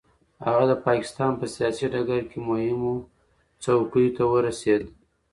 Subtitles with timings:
[0.45, 2.93] هغه د پاکستان په سیاسي ډګر کې مهمو
[3.63, 4.81] څوکیو ته ورسېد.